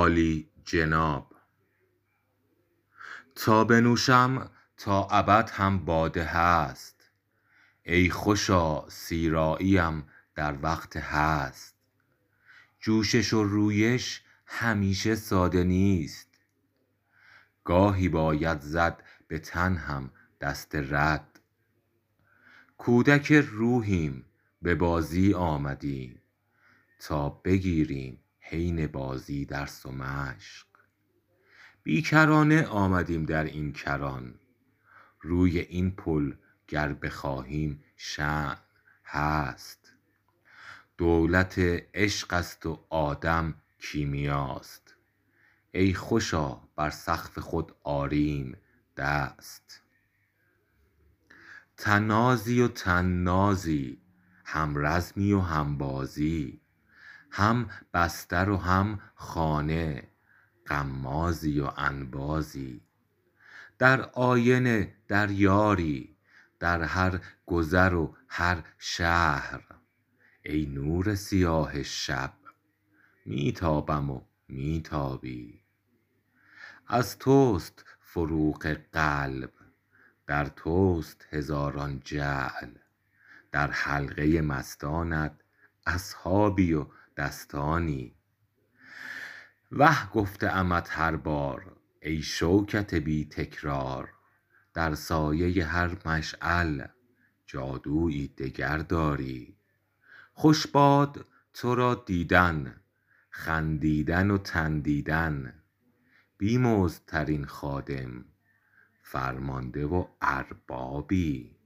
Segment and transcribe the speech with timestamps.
[0.00, 1.34] عالی جناب.
[3.34, 7.10] تا بنوشم تا ابد هم باده هست.
[7.82, 11.74] ای خوشا سیراییم در وقت هست.
[12.80, 16.28] جوشش و رویش همیشه ساده نیست.
[17.64, 20.10] گاهی باید زد به تن هم
[20.40, 21.40] دست رد.
[22.78, 24.24] کودک روحیم
[24.62, 26.20] به بازی آمدیم.
[27.00, 28.18] تا بگیریم
[28.50, 30.66] حین بازی درس و مشق
[31.82, 34.34] بی کرانه آمدیم در این کران.
[35.20, 36.32] روی این پل
[36.68, 38.56] گر بخواهیم شمع
[39.04, 39.92] هست.
[40.98, 41.58] دولت
[41.94, 44.94] عشق است و آدم کیمیاست.
[45.72, 48.56] ای خوشا بر سقف خود آریم
[48.96, 49.82] دست.
[51.76, 54.00] طنازی و طنازی
[54.44, 56.60] هم رزمی و هم بازی.
[57.30, 60.08] هم بستر و هم خانه
[60.66, 62.80] غمازی و انبازی.
[63.78, 66.16] در آینه در یاری
[66.58, 69.64] در هر گذر و هر شهر.
[70.42, 72.32] ای نور سیاه شب
[73.26, 75.60] می تابم و می تابی
[76.86, 79.52] از توست فروغ قلب
[80.26, 82.70] در توست هزاران جعل.
[83.52, 85.32] در حلقه مستانت
[85.86, 86.86] اصحابی و
[87.20, 88.14] دستانی.
[89.72, 94.12] وه گفته امت هر بار ای شوکت بی تکرار
[94.74, 96.86] در سایه هر مشعل
[97.46, 99.56] جادویی دگر داری.
[100.32, 102.80] خوش باد تو را دیدن
[103.30, 105.54] خندیدن و تن دیدن
[106.38, 108.24] بیمزدترین خادم
[109.02, 111.56] فرمانده و اربابی.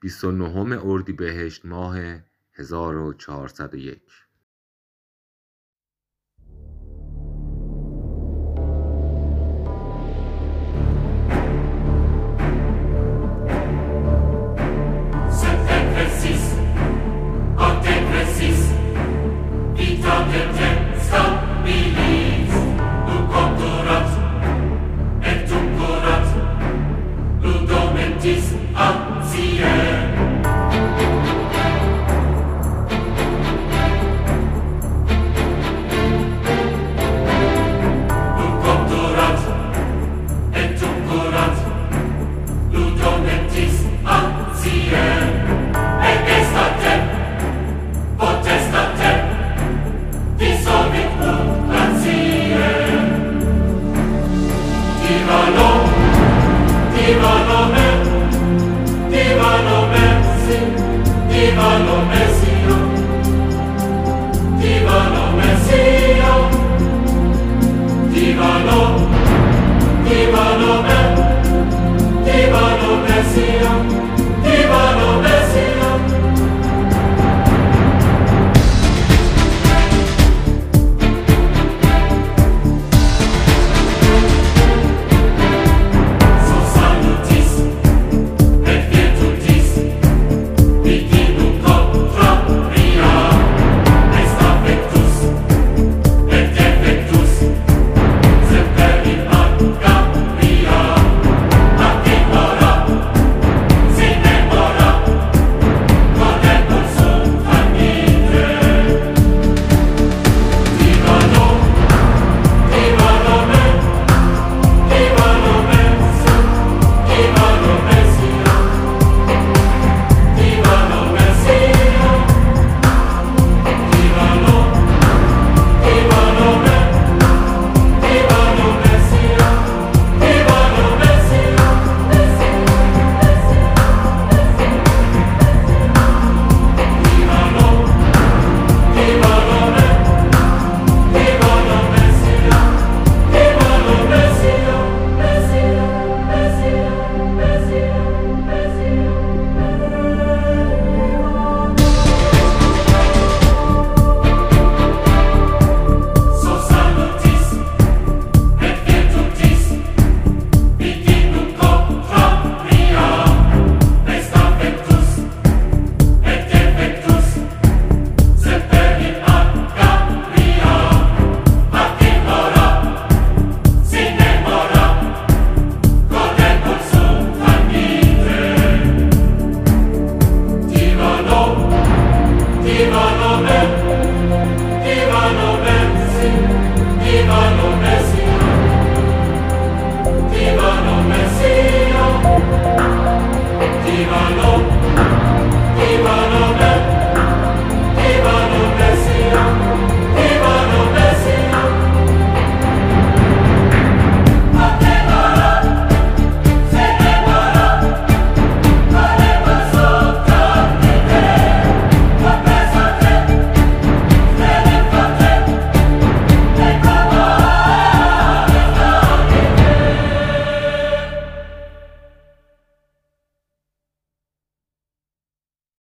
[0.00, 2.18] 29 اردیبهشت ماه
[2.58, 4.00] 1401